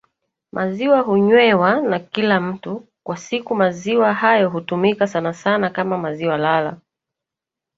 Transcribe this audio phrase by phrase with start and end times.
[0.51, 6.77] maziwa hunywewa na kila mtu kwa sikuMaziwa hayo hutumika sanasana kama maziwa lala